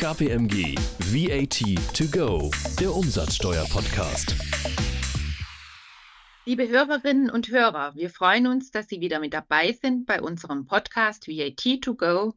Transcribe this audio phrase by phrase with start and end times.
[0.00, 0.76] KPMG
[1.12, 2.50] VAT to go,
[2.80, 4.34] der Umsatzsteuer-Podcast.
[6.46, 10.64] Liebe Hörerinnen und Hörer, wir freuen uns, dass Sie wieder mit dabei sind bei unserem
[10.64, 12.32] Podcast VAT to go,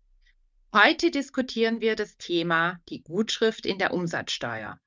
[0.73, 4.77] Heute diskutieren wir das Thema die Gutschrift in der Umsatzsteuer.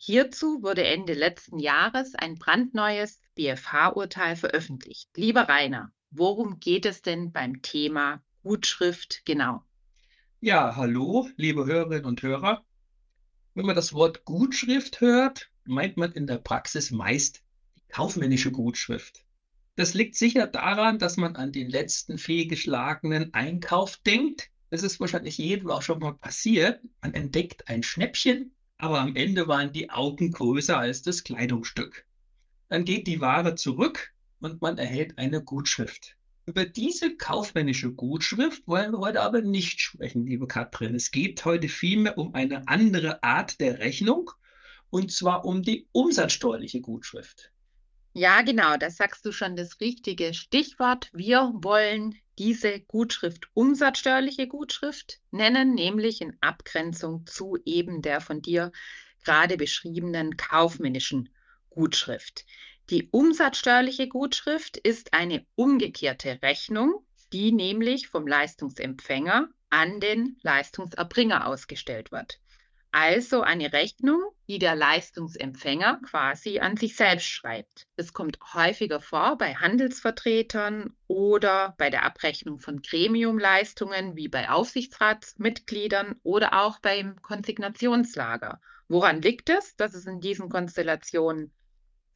[0.00, 5.10] Hierzu wurde Ende letzten Jahres ein brandneues BFH-Urteil veröffentlicht.
[5.16, 9.64] Lieber Rainer, worum geht es denn beim Thema Gutschrift genau?
[10.40, 12.64] Ja, hallo, liebe Hörerinnen und Hörer.
[13.54, 17.42] Wenn man das Wort Gutschrift hört, meint man in der Praxis meist
[17.76, 19.24] die kaufmännische Gutschrift.
[19.74, 24.48] Das liegt sicher daran, dass man an den letzten fehlgeschlagenen Einkauf denkt.
[24.70, 26.80] Das ist wahrscheinlich jedem auch schon mal passiert.
[27.02, 32.06] Man entdeckt ein Schnäppchen aber am Ende waren die Augen größer als das Kleidungsstück.
[32.68, 36.16] Dann geht die Ware zurück und man erhält eine Gutschrift.
[36.46, 40.94] Über diese kaufmännische Gutschrift wollen wir heute aber nicht sprechen, liebe Katrin.
[40.94, 44.30] Es geht heute vielmehr um eine andere Art der Rechnung
[44.90, 47.52] und zwar um die umsatzsteuerliche Gutschrift.
[48.18, 51.08] Ja, genau, da sagst du schon das richtige Stichwort.
[51.12, 58.72] Wir wollen diese Gutschrift umsatzsteuerliche Gutschrift nennen, nämlich in Abgrenzung zu eben der von dir
[59.22, 61.28] gerade beschriebenen kaufmännischen
[61.70, 62.44] Gutschrift.
[62.90, 72.10] Die umsatzsteuerliche Gutschrift ist eine umgekehrte Rechnung, die nämlich vom Leistungsempfänger an den Leistungserbringer ausgestellt
[72.10, 72.40] wird.
[72.90, 77.86] Also eine Rechnung, die der Leistungsempfänger quasi an sich selbst schreibt.
[77.96, 86.16] Es kommt häufiger vor bei Handelsvertretern oder bei der Abrechnung von Gremiumleistungen wie bei Aufsichtsratsmitgliedern
[86.22, 88.60] oder auch beim Konsignationslager.
[88.88, 91.52] Woran liegt es, dass es in diesen Konstellationen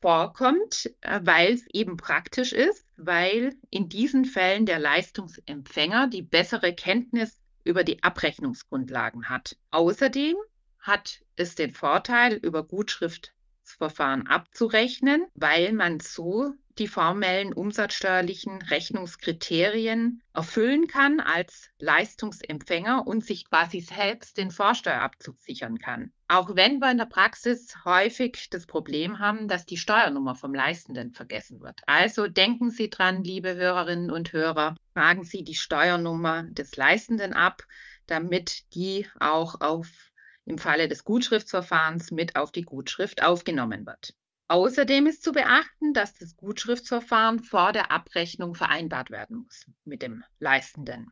[0.00, 6.74] vorkommt, äh, weil es eben praktisch ist, weil in diesen Fällen der Leistungsempfänger die bessere
[6.74, 9.56] Kenntnis über die Abrechnungsgrundlagen hat.
[9.70, 10.36] Außerdem
[10.82, 20.86] hat es den Vorteil, über Gutschriftsverfahren abzurechnen, weil man so die formellen umsatzsteuerlichen Rechnungskriterien erfüllen
[20.86, 26.12] kann als Leistungsempfänger und sich quasi selbst den Vorsteuerabzug sichern kann.
[26.28, 31.12] Auch wenn wir in der Praxis häufig das Problem haben, dass die Steuernummer vom Leistenden
[31.12, 31.80] vergessen wird.
[31.86, 37.64] Also denken Sie dran, liebe Hörerinnen und Hörer, fragen Sie die Steuernummer des Leistenden ab,
[38.06, 40.11] damit die auch auf
[40.44, 44.14] im Falle des Gutschriftsverfahrens mit auf die Gutschrift aufgenommen wird.
[44.48, 50.24] Außerdem ist zu beachten, dass das Gutschriftsverfahren vor der Abrechnung vereinbart werden muss mit dem
[50.40, 51.10] Leistenden.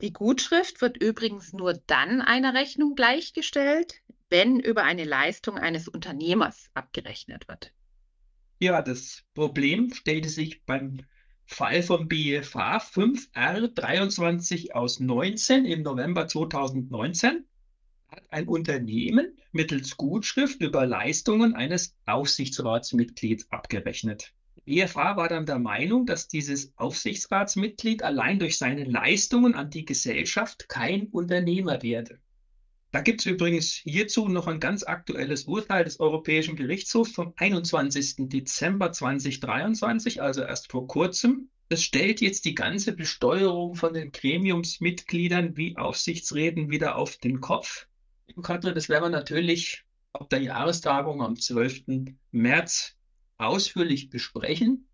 [0.00, 6.70] Die Gutschrift wird übrigens nur dann einer Rechnung gleichgestellt, wenn über eine Leistung eines Unternehmers
[6.74, 7.72] abgerechnet wird.
[8.60, 11.02] Ja, das Problem stellte sich beim
[11.46, 17.53] Fall vom BFH 5R 23 aus 19 im November 2019 hat
[18.34, 24.34] ein Unternehmen mittels Gutschrift über Leistungen eines Aufsichtsratsmitglieds abgerechnet.
[24.66, 29.84] Die EFA war dann der Meinung, dass dieses Aufsichtsratsmitglied allein durch seine Leistungen an die
[29.84, 32.18] Gesellschaft kein Unternehmer werde.
[32.90, 38.28] Da gibt es übrigens hierzu noch ein ganz aktuelles Urteil des Europäischen Gerichtshofs vom 21.
[38.28, 41.50] Dezember 2023, also erst vor kurzem.
[41.68, 47.86] Es stellt jetzt die ganze Besteuerung von den Gremiumsmitgliedern wie Aufsichtsräten wieder auf den Kopf.
[48.42, 52.14] Katrin, das werden wir natürlich auf der Jahrestagung am 12.
[52.30, 52.96] März
[53.36, 54.88] ausführlich besprechen.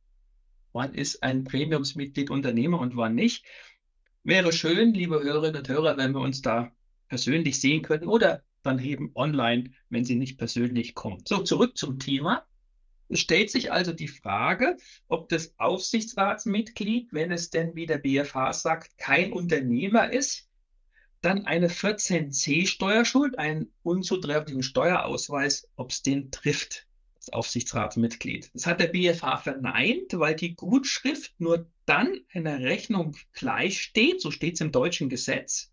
[0.73, 3.45] Wann ist ein Premiumsmitglied Unternehmer und wann nicht?
[4.23, 6.73] Wäre schön, liebe Hörerinnen und Hörer, wenn wir uns da
[7.09, 11.23] persönlich sehen könnten oder dann eben online, wenn Sie nicht persönlich kommen.
[11.26, 12.47] So, zurück zum Thema.
[13.09, 14.76] Es stellt sich also die Frage,
[15.09, 20.50] ob das Aufsichtsratsmitglied, wenn es denn wie der BFH sagt, kein Unternehmer ist,
[21.22, 26.87] dann eine 14c Steuerschuld, einen unzutreffenden Steuerausweis, ob es den trifft,
[27.17, 28.50] das Aufsichtsratsmitglied.
[28.55, 34.55] Das hat der BFH verneint, weil die Gutschrift nur dann einer Rechnung gleichsteht, so steht
[34.55, 35.70] es im deutschen Gesetz,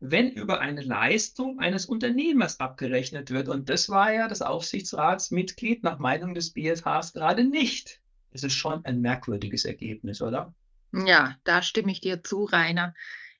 [0.00, 3.48] wenn über eine Leistung eines Unternehmers abgerechnet wird.
[3.48, 8.00] Und das war ja das Aufsichtsratsmitglied nach Meinung des BFHs gerade nicht.
[8.32, 10.52] Das ist schon ein merkwürdiges Ergebnis, oder?
[10.92, 12.94] Ja, da stimme ich dir zu, Rainer.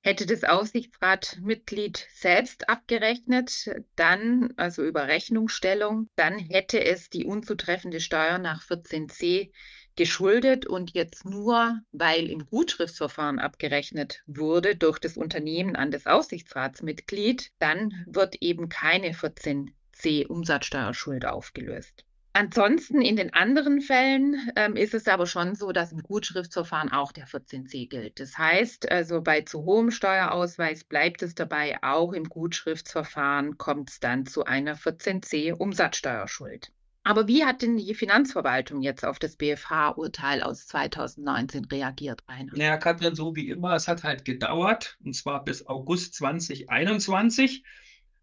[0.04, 8.38] Hätte das Aufsichtsratmitglied selbst abgerechnet, dann, also über Rechnungsstellung, dann hätte es die unzutreffende Steuer
[8.38, 9.52] nach 14c
[9.94, 17.52] geschuldet und jetzt nur, weil im Gutschriftsverfahren abgerechnet wurde durch das Unternehmen an das Aufsichtsratsmitglied,
[17.60, 22.04] dann wird eben keine 14c Umsatzsteuerschuld aufgelöst.
[22.34, 27.12] Ansonsten in den anderen Fällen ähm, ist es aber schon so, dass im Gutschriftsverfahren auch
[27.12, 28.20] der 14c gilt.
[28.20, 34.00] Das heißt, also bei zu hohem Steuerausweis bleibt es dabei, auch im Gutschriftsverfahren kommt es
[34.00, 36.72] dann zu einer 14c Umsatzsteuerschuld.
[37.04, 42.52] Aber wie hat denn die Finanzverwaltung jetzt auf das BFH-Urteil aus 2019 reagiert, Rainer?
[42.54, 47.64] Naja, Katrin, so wie immer, es hat halt gedauert, und zwar bis August 2021.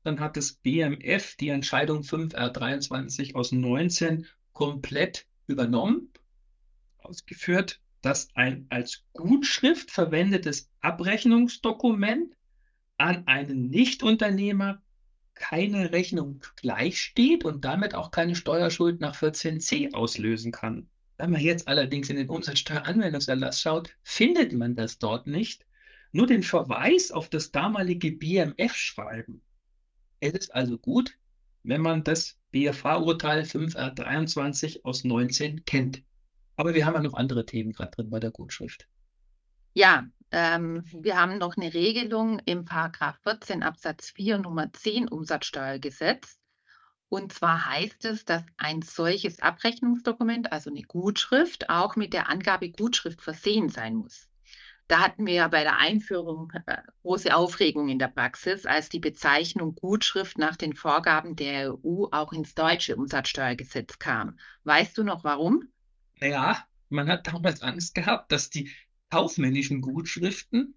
[0.04, 6.12] Dann hat das BMF die Entscheidung 5R23 aus 19 komplett übernommen,
[7.00, 12.36] ausgeführt, dass ein als Gutschrift verwendetes Abrechnungsdokument
[12.98, 14.82] an einen Nichtunternehmer
[15.36, 20.90] keine Rechnung gleichsteht und damit auch keine Steuerschuld nach 14c auslösen kann.
[21.18, 25.66] Wenn man jetzt allerdings in den Umsatzsteueranwendungserlass schaut, findet man das dort nicht.
[26.12, 29.42] Nur den Verweis auf das damalige BMF-Schreiben.
[30.20, 31.18] Es ist also gut,
[31.64, 36.04] wenn man das BFH-Urteil 5R23 aus 19 kennt.
[36.56, 38.88] Aber wir haben ja noch andere Themen gerade drin bei der Gutschrift.
[39.74, 46.40] Ja, ähm, wir haben noch eine Regelung im Paragraph 14 Absatz 4 Nummer 10 Umsatzsteuergesetz.
[47.08, 52.70] Und zwar heißt es, dass ein solches Abrechnungsdokument, also eine Gutschrift, auch mit der Angabe
[52.70, 54.29] Gutschrift versehen sein muss.
[54.90, 59.00] Da hatten wir ja bei der Einführung äh, große Aufregung in der Praxis, als die
[59.00, 64.40] Bezeichnung Gutschrift nach den Vorgaben der EU auch ins deutsche Umsatzsteuergesetz kam.
[64.64, 65.68] Weißt du noch warum?
[66.20, 68.72] Naja, man hat damals Angst gehabt, dass die
[69.12, 70.74] kaufmännischen Gutschriften,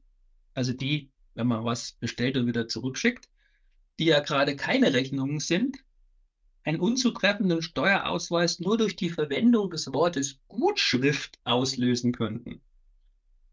[0.53, 3.31] also die, wenn man was bestellt und wieder zurückschickt,
[3.99, 5.79] die ja gerade keine Rechnungen sind,
[6.65, 12.61] einen unzutreffenden Steuerausweis nur durch die Verwendung des Wortes Gutschrift auslösen könnten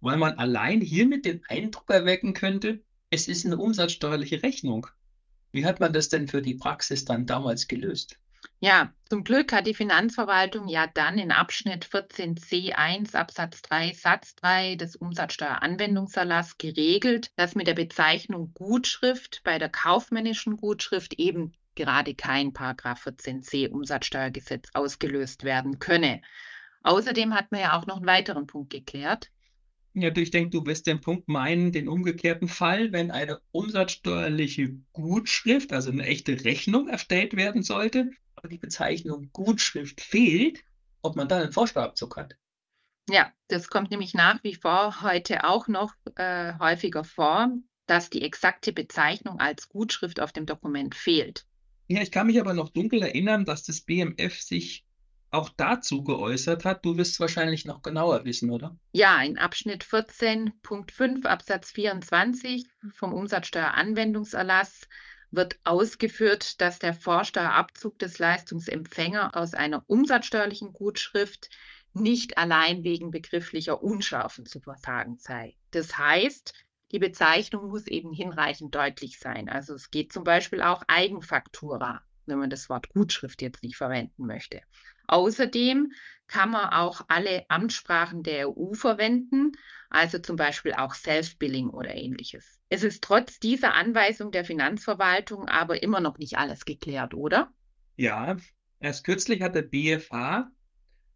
[0.02, 4.88] weil man allein hiermit den Eindruck erwecken könnte, es ist eine umsatzsteuerliche Rechnung.
[5.52, 8.20] Wie hat man das denn für die Praxis dann damals gelöst?
[8.62, 14.76] Ja, zum Glück hat die Finanzverwaltung ja dann in Abschnitt 14c1 Absatz 3 Satz 3
[14.76, 22.54] des Umsatzsteueranwendungserlasses geregelt, dass mit der Bezeichnung Gutschrift bei der kaufmännischen Gutschrift eben gerade kein
[22.54, 26.22] Paragraph 14c Umsatzsteuergesetz ausgelöst werden könne.
[26.84, 29.32] Außerdem hat man ja auch noch einen weiteren Punkt geklärt.
[29.94, 35.74] Ja, ich denke, du wirst den Punkt meinen, den umgekehrten Fall, wenn eine umsatzsteuerliche Gutschrift,
[35.74, 40.64] also eine echte Rechnung erstellt werden sollte, aber die Bezeichnung Gutschrift fehlt,
[41.02, 42.36] ob man dann einen Vorsteuerabzug hat.
[43.10, 47.52] Ja, das kommt nämlich nach wie vor heute auch noch äh, häufiger vor,
[47.88, 51.46] dass die exakte Bezeichnung als Gutschrift auf dem Dokument fehlt.
[51.88, 54.86] Ja, ich kann mich aber noch dunkel erinnern, dass das BMF sich
[55.32, 56.86] auch dazu geäußert hat.
[56.86, 58.78] Du wirst es wahrscheinlich noch genauer wissen, oder?
[58.92, 64.88] Ja, in Abschnitt 14.5 Absatz 24 vom Umsatzsteueranwendungserlass
[65.32, 71.50] wird ausgeführt, dass der Vorsteuerabzug des Leistungsempfängers aus einer umsatzsteuerlichen Gutschrift
[71.94, 75.56] nicht allein wegen begrifflicher Unschärfen zu versagen sei.
[75.72, 76.54] Das heißt,
[76.92, 79.50] die Bezeichnung muss eben hinreichend deutlich sein.
[79.50, 84.26] Also es geht zum Beispiel auch Eigenfaktura, wenn man das Wort Gutschrift jetzt nicht verwenden
[84.26, 84.62] möchte.
[85.10, 85.92] Außerdem
[86.28, 89.54] kann man auch alle Amtssprachen der EU verwenden,
[89.90, 92.60] also zum Beispiel auch Self-Billing oder ähnliches.
[92.70, 97.52] Es ist trotz dieser Anweisung der Finanzverwaltung aber immer noch nicht alles geklärt, oder?
[97.96, 98.38] Ja,
[98.80, 100.52] erst kürzlich hat der BFH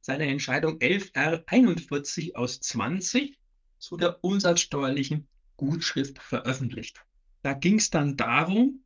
[0.01, 3.37] seine Entscheidung 11R41 aus 20
[3.77, 7.05] zu der umsatzsteuerlichen Gutschrift veröffentlicht.
[7.43, 8.83] Da ging es dann darum,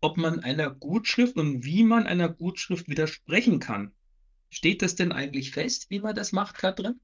[0.00, 3.92] ob man einer Gutschrift und wie man einer Gutschrift widersprechen kann.
[4.54, 7.00] Steht das denn eigentlich fest, wie man das macht, Katrin?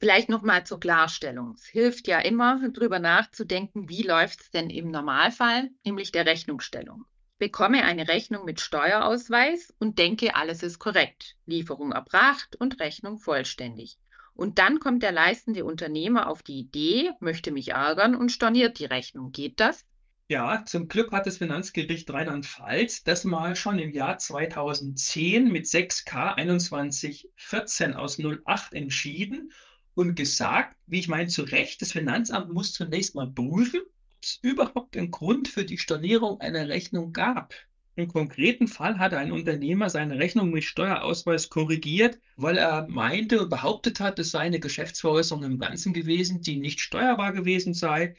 [0.00, 1.54] Vielleicht nochmal zur Klarstellung.
[1.54, 7.04] Es hilft ja immer, darüber nachzudenken, wie läuft es denn im Normalfall, nämlich der Rechnungsstellung.
[7.38, 11.36] Bekomme eine Rechnung mit Steuerausweis und denke, alles ist korrekt.
[11.46, 13.96] Lieferung erbracht und Rechnung vollständig.
[14.34, 18.86] Und dann kommt der leistende Unternehmer auf die Idee, möchte mich ärgern und storniert die
[18.86, 19.30] Rechnung.
[19.30, 19.84] Geht das?
[20.28, 26.34] Ja, zum Glück hat das Finanzgericht Rheinland-Pfalz das mal schon im Jahr 2010 mit 6K
[26.36, 29.52] 2114 aus 08 entschieden
[29.94, 34.38] und gesagt, wie ich meine, zu Recht, das Finanzamt muss zunächst mal prüfen, ob es
[34.42, 37.54] überhaupt einen Grund für die Stornierung einer Rechnung gab.
[37.94, 43.48] Im konkreten Fall hatte ein Unternehmer seine Rechnung mit Steuerausweis korrigiert, weil er meinte und
[43.48, 48.16] behauptet hat, es sei eine Geschäftsveräußerung im Ganzen gewesen, die nicht steuerbar gewesen sei.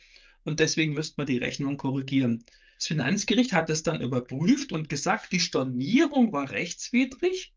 [0.48, 2.46] Und deswegen müsste man die Rechnung korrigieren.
[2.78, 7.54] Das Finanzgericht hat es dann überprüft und gesagt, die Stornierung war rechtswidrig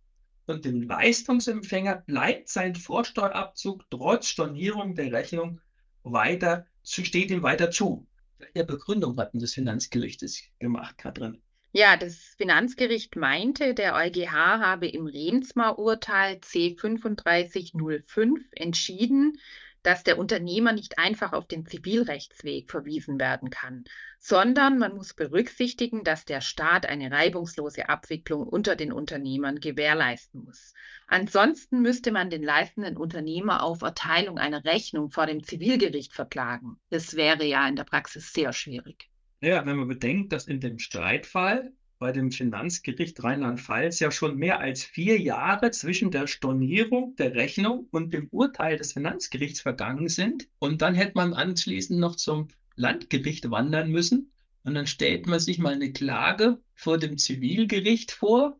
[0.46, 5.60] und dem Leistungsempfänger bleibt sein Vorsteuerabzug trotz Stornierung der Rechnung
[6.02, 8.08] weiter, steht ihm weiter zu.
[8.38, 11.40] Welche Begründung hat denn das Finanzgericht das gemacht, Katrin?
[11.70, 19.38] Ja, das Finanzgericht meinte, der EuGH habe im Rehnsma-Urteil C3505 entschieden,
[19.82, 23.84] dass der Unternehmer nicht einfach auf den Zivilrechtsweg verwiesen werden kann,
[24.18, 30.74] sondern man muss berücksichtigen, dass der Staat eine reibungslose Abwicklung unter den Unternehmern gewährleisten muss.
[31.06, 36.78] Ansonsten müsste man den leistenden Unternehmer auf Erteilung einer Rechnung vor dem Zivilgericht verklagen.
[36.90, 39.08] Das wäre ja in der Praxis sehr schwierig.
[39.40, 44.58] Ja, wenn man bedenkt, dass in dem Streitfall bei dem Finanzgericht Rheinland-Pfalz ja schon mehr
[44.58, 50.48] als vier Jahre zwischen der Stornierung der Rechnung und dem Urteil des Finanzgerichts vergangen sind.
[50.58, 54.32] Und dann hätte man anschließend noch zum Landgericht wandern müssen.
[54.64, 58.58] Und dann stellt man sich mal eine Klage vor dem Zivilgericht vor.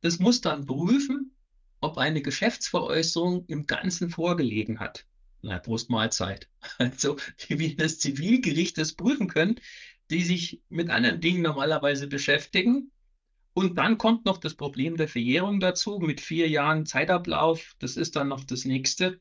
[0.00, 1.34] Das muss dann prüfen,
[1.80, 5.04] ob eine Geschäftsveräußerung im Ganzen vorgelegen hat.
[5.42, 6.48] Na, Prost Mahlzeit.
[6.78, 7.16] Also,
[7.48, 9.56] wie das Zivilgericht das prüfen können,
[10.12, 12.92] die sich mit anderen Dingen normalerweise beschäftigen.
[13.54, 17.74] Und dann kommt noch das Problem der Verjährung dazu mit vier Jahren Zeitablauf.
[17.78, 19.20] Das ist dann noch das nächste.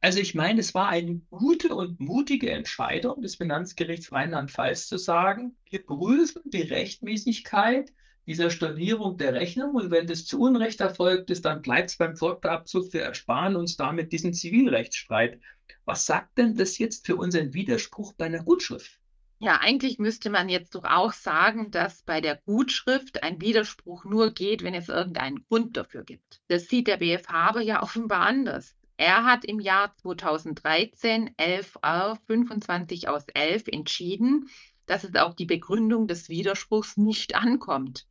[0.00, 5.56] Also ich meine, es war eine gute und mutige Entscheidung des Finanzgerichts Rheinland-Pfalz zu sagen,
[5.68, 7.92] wir prüfen die Rechtmäßigkeit
[8.26, 12.16] dieser Stornierung der Rechnung und wenn das zu Unrecht erfolgt ist, dann bleibt es beim
[12.16, 12.92] Fortabzug.
[12.92, 15.40] Wir ersparen uns damit diesen Zivilrechtsstreit.
[15.84, 18.99] Was sagt denn das jetzt für unseren Widerspruch bei einer Gutschrift?
[19.42, 24.32] Ja, eigentlich müsste man jetzt doch auch sagen, dass bei der Gutschrift ein Widerspruch nur
[24.32, 26.42] geht, wenn es irgendeinen Grund dafür gibt.
[26.48, 28.76] Das sieht der BFH aber ja offenbar anders.
[28.98, 34.50] Er hat im Jahr 2013 11r 25 aus 11 entschieden,
[34.84, 38.06] dass es auf die Begründung des Widerspruchs nicht ankommt.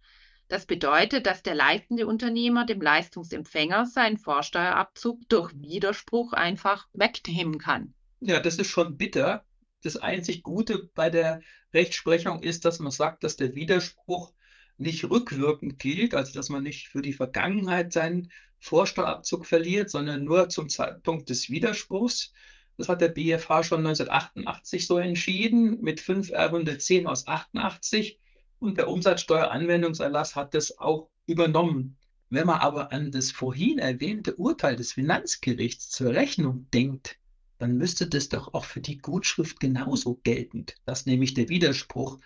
[0.47, 7.93] Das bedeutet, dass der leistende Unternehmer dem Leistungsempfänger seinen Vorsteuerabzug durch Widerspruch einfach wegnehmen kann.
[8.19, 9.45] Ja, das ist schon bitter,
[9.81, 11.41] das einzig Gute bei der
[11.73, 14.33] Rechtsprechung ist, dass man sagt, dass der Widerspruch
[14.77, 20.49] nicht rückwirkend gilt, also dass man nicht für die Vergangenheit seinen Vorsteuerabzug verliert, sondern nur
[20.49, 22.33] zum Zeitpunkt des Widerspruchs.
[22.77, 28.19] Das hat der BFH schon 1988 so entschieden mit 5 R 110 aus 88
[28.59, 31.97] und der Umsatzsteueranwendungserlass hat das auch übernommen.
[32.29, 37.17] Wenn man aber an das vorhin erwähnte Urteil des Finanzgerichts zur Rechnung denkt,
[37.59, 42.17] dann müsste das doch auch für die Gutschrift genauso geltend, dass nämlich der Widerspruch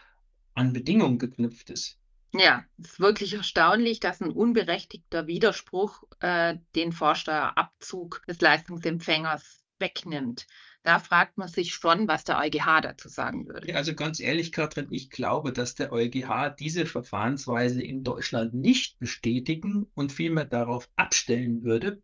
[0.54, 1.98] an Bedingungen geknüpft ist.
[2.36, 10.48] Ja, es ist wirklich erstaunlich, dass ein unberechtigter Widerspruch äh, den Vorsteuerabzug des Leistungsempfängers wegnimmt.
[10.84, 13.70] Da fragt man sich schon, was der EuGH dazu sagen würde.
[13.70, 19.00] Ja, also ganz ehrlich, Katrin, ich glaube, dass der EuGH diese Verfahrensweise in Deutschland nicht
[19.00, 22.02] bestätigen und vielmehr darauf abstellen würde,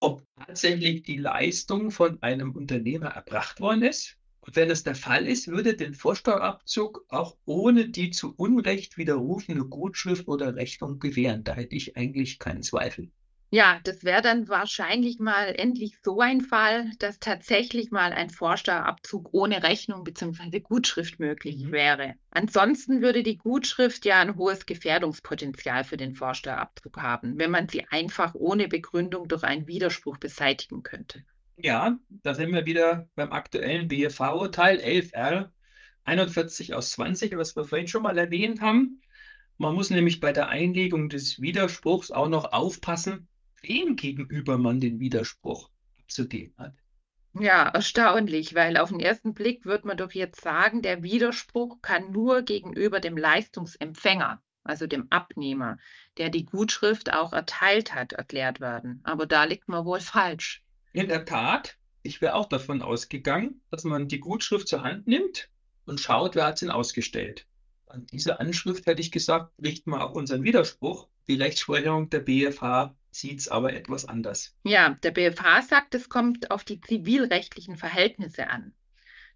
[0.00, 4.16] ob tatsächlich die Leistung von einem Unternehmer erbracht worden ist.
[4.40, 9.64] Und wenn es der Fall ist, würde den Vorsteuerabzug auch ohne die zu Unrecht widerrufene
[9.64, 11.44] Gutschrift oder Rechnung gewähren.
[11.44, 13.10] Da hätte ich eigentlich keinen Zweifel.
[13.50, 19.30] Ja, das wäre dann wahrscheinlich mal endlich so ein Fall, dass tatsächlich mal ein Vorsteuerabzug
[19.32, 20.60] ohne Rechnung bzw.
[20.60, 21.72] Gutschrift möglich mhm.
[21.72, 22.14] wäre.
[22.30, 27.86] Ansonsten würde die Gutschrift ja ein hohes Gefährdungspotenzial für den Vorsteuerabzug haben, wenn man sie
[27.88, 31.24] einfach ohne Begründung durch einen Widerspruch beseitigen könnte.
[31.56, 35.48] Ja, da sind wir wieder beim aktuellen BFV-Urteil 11r
[36.04, 39.00] 41 aus 20, was wir vorhin schon mal erwähnt haben.
[39.56, 43.26] Man muss nämlich bei der Einlegung des Widerspruchs auch noch aufpassen,
[43.62, 46.74] wem gegenüber man den Widerspruch abzugeben hat.
[47.38, 52.10] Ja, erstaunlich, weil auf den ersten Blick wird man doch jetzt sagen, der Widerspruch kann
[52.10, 55.78] nur gegenüber dem Leistungsempfänger, also dem Abnehmer,
[56.16, 59.00] der die Gutschrift auch erteilt hat, erklärt werden.
[59.04, 60.64] Aber da liegt man wohl falsch.
[60.92, 65.50] In der Tat, ich wäre auch davon ausgegangen, dass man die Gutschrift zur Hand nimmt
[65.84, 67.46] und schaut, wer hat sie ausgestellt.
[67.86, 71.08] An diese Anschrift hätte ich gesagt, richten wir auch unseren Widerspruch.
[71.28, 74.54] Die Rechtsprechung der BFH sieht es aber etwas anders.
[74.64, 78.74] Ja, der BFH sagt, es kommt auf die zivilrechtlichen Verhältnisse an.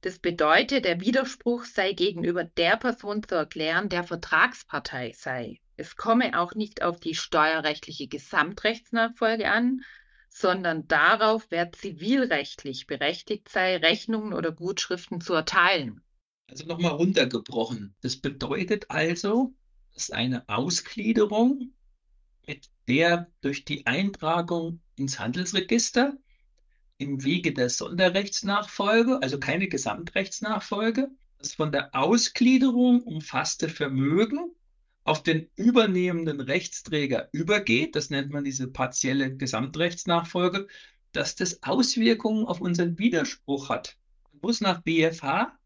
[0.02, 5.61] Das bedeutet, der Widerspruch sei gegenüber der Person zu erklären, der Vertragspartei sei.
[5.76, 9.83] Es komme auch nicht auf die steuerrechtliche Gesamtrechtsnachfolge an,
[10.29, 16.02] sondern darauf, wer zivilrechtlich berechtigt sei, Rechnungen oder Gutschriften zu erteilen.
[16.49, 17.95] Also nochmal runtergebrochen.
[18.00, 19.55] Das bedeutet also,
[19.95, 21.73] ist eine Ausgliederung,
[22.46, 26.16] mit der durch die Eintragung ins Handelsregister
[26.99, 34.54] im Wege der Sonderrechtsnachfolge, also keine Gesamtrechtsnachfolge, das von der Ausgliederung umfasste Vermögen
[35.04, 40.68] auf den übernehmenden Rechtsträger übergeht, das nennt man diese partielle Gesamtrechtsnachfolge,
[41.12, 43.96] dass das Auswirkungen auf unseren Widerspruch hat.
[44.32, 45.58] Man muss nach BFH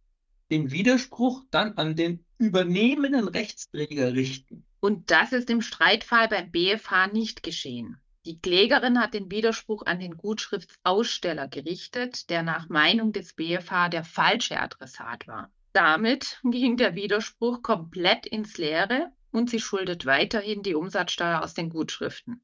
[0.51, 4.66] den Widerspruch dann an den übernehmenden Rechtsträger richten.
[4.81, 7.99] Und das ist im Streitfall beim BFH nicht geschehen.
[8.27, 14.05] Die Klägerin hat den Widerspruch an den Gutschriftsaussteller gerichtet, der nach Meinung des BFH der
[14.05, 15.53] falsche Adressat war.
[15.73, 21.69] Damit ging der Widerspruch komplett ins Leere und sie schuldet weiterhin die Umsatzsteuer aus den
[21.69, 22.41] Gutschriften.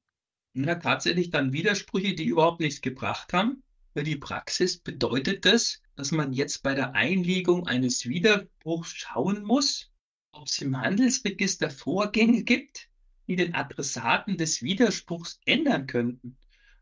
[0.55, 3.63] Ja, tatsächlich dann Widersprüche, die überhaupt nichts gebracht haben.
[3.95, 9.92] Für die Praxis bedeutet das, dass man jetzt bei der Einlegung eines Widerspruchs schauen muss,
[10.33, 12.89] ob es im Handelsregister Vorgänge gibt,
[13.29, 16.37] die den Adressaten des Widerspruchs ändern könnten.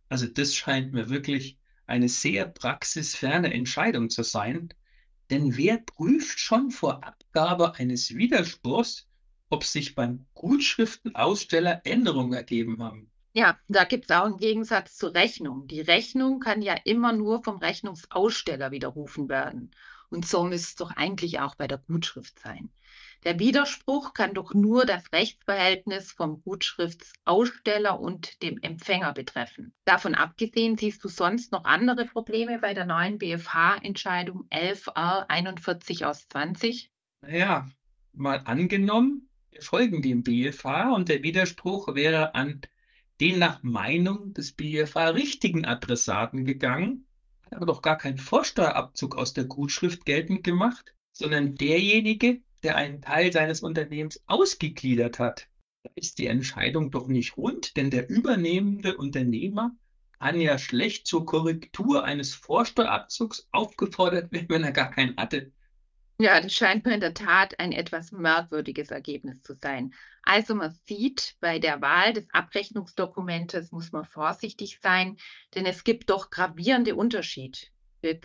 [0.09, 4.73] Also das scheint mir wirklich eine sehr praxisferne Entscheidung zu sein.
[5.31, 9.07] Denn wer prüft schon vor Abgabe eines Widerspruchs,
[9.49, 13.11] ob sich beim Gutschriftenaussteller Änderungen ergeben haben?
[13.33, 15.69] Ja, da gibt es auch einen Gegensatz zur Rechnung.
[15.69, 19.71] Die Rechnung kann ja immer nur vom Rechnungsaussteller widerrufen werden.
[20.11, 22.71] Und so müsste es doch eigentlich auch bei der Gutschrift sein.
[23.25, 29.75] Der Widerspruch kann doch nur das Rechtsverhältnis vom Gutschriftsaussteller und dem Empfänger betreffen.
[29.85, 36.29] Davon abgesehen siehst du sonst noch andere Probleme bei der neuen BFH-Entscheidung 11r 41 aus
[36.29, 36.91] 20?
[37.21, 37.69] Naja,
[38.15, 42.63] mal angenommen, wir folgen dem BFH und der Widerspruch wäre an
[43.21, 47.05] den nach Meinung des BFH richtigen Adressaten gegangen,
[47.45, 53.03] hat aber doch gar keinen Vorsteuerabzug aus der Gutschrift geltend gemacht, sondern derjenige, der einen
[53.03, 55.49] Teil seines Unternehmens ausgegliedert hat.
[55.83, 59.73] Da ist die Entscheidung doch nicht rund, denn der übernehmende Unternehmer
[60.19, 65.53] kann ja schlecht zur Korrektur eines Vorsteuerabzugs aufgefordert werden, wenn er gar keinen hatte.
[66.19, 69.95] Ja, das scheint mir in der Tat ein etwas merkwürdiges Ergebnis zu sein.
[70.23, 75.17] Also man sieht, bei der Wahl des Abrechnungsdokumentes muss man vorsichtig sein,
[75.55, 77.59] denn es gibt doch gravierende Unterschiede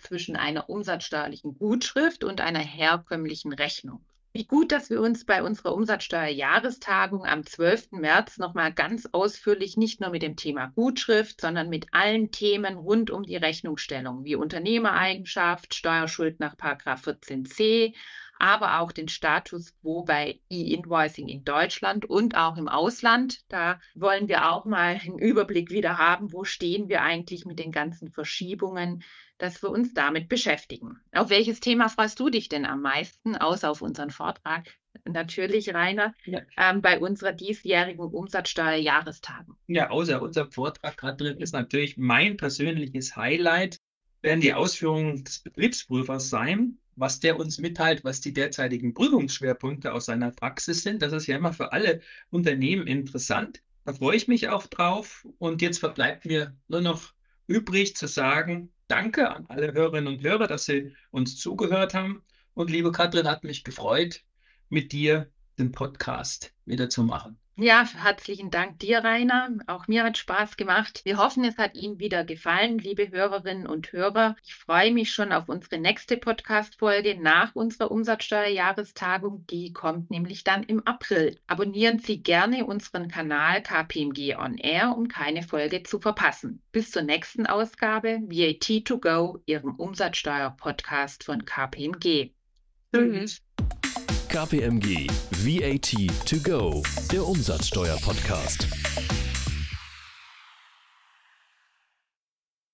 [0.02, 4.05] zwischen einer umsatzsteuerlichen Gutschrift und einer herkömmlichen Rechnung.
[4.36, 7.92] Wie gut, dass wir uns bei unserer Umsatzsteuerjahrestagung am 12.
[7.92, 13.10] März nochmal ganz ausführlich nicht nur mit dem Thema Gutschrift, sondern mit allen Themen rund
[13.10, 17.94] um die Rechnungsstellung wie Unternehmereigenschaft, Steuerschuld nach 14c,
[18.38, 23.40] aber auch den Status quo bei E-Invoicing in Deutschland und auch im Ausland.
[23.48, 27.72] Da wollen wir auch mal einen Überblick wieder haben, wo stehen wir eigentlich mit den
[27.72, 29.02] ganzen Verschiebungen
[29.38, 31.00] dass wir uns damit beschäftigen.
[31.12, 34.66] Auf welches Thema freust du dich denn am meisten, außer auf unseren Vortrag?
[35.04, 36.40] Natürlich, Rainer, ja.
[36.56, 39.56] ähm, bei unserer diesjährigen Umsatzsteuerjahrestagung.
[39.66, 43.78] Ja, außer unserem Vortrag gerade drin ist natürlich mein persönliches Highlight,
[44.22, 50.06] werden die Ausführungen des Betriebsprüfers sein, was der uns mitteilt, was die derzeitigen Prüfungsschwerpunkte aus
[50.06, 51.02] seiner Praxis sind.
[51.02, 53.62] Das ist ja immer für alle Unternehmen interessant.
[53.84, 55.26] Da freue ich mich auch drauf.
[55.38, 57.12] Und jetzt verbleibt mir nur noch
[57.46, 62.22] übrig zu sagen, danke an alle Hörerinnen und Hörer, dass sie uns zugehört haben.
[62.54, 64.22] Und liebe Katrin, hat mich gefreut,
[64.68, 67.38] mit dir den Podcast wieder zu machen.
[67.58, 69.48] Ja, herzlichen Dank dir, Rainer.
[69.66, 71.00] Auch mir hat Spaß gemacht.
[71.04, 74.36] Wir hoffen, es hat Ihnen wieder gefallen, liebe Hörerinnen und Hörer.
[74.44, 79.46] Ich freue mich schon auf unsere nächste Podcast-Folge nach unserer Umsatzsteuerjahrestagung.
[79.46, 81.40] Die kommt nämlich dann im April.
[81.46, 86.60] Abonnieren Sie gerne unseren Kanal KPMG On Air, um keine Folge zu verpassen.
[86.72, 92.32] Bis zur nächsten Ausgabe VAT to Go, Ihrem Umsatzsteuer-Podcast von KPMG.
[92.94, 93.45] Tschüss.
[94.28, 98.68] KPMG VAT to go, der Umsatzsteuer-Podcast.